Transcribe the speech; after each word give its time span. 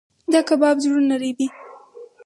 دا 0.31 0.39
کباب 0.49 0.75
زړونه 0.83 1.15
رېبي. 1.23 1.47